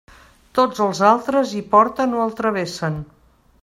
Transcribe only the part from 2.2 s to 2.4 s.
el